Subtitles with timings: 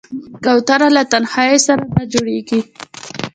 [0.43, 2.59] کوتره له تنهايي سره نه جوړېږي.